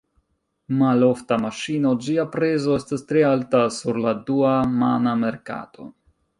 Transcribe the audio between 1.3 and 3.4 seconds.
maŝino, ĝia prezo estas tre